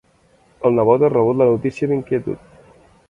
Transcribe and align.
El 0.69 0.73
nebot 0.79 1.05
ha 1.05 1.11
rebut 1.13 1.39
la 1.41 1.49
notícia 1.51 1.89
amb 1.89 1.97
inquietud. 1.99 2.49